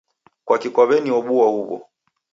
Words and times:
kwaki 0.45 0.69
kwaw'eniobua 0.73 1.45
huwo? 1.53 1.77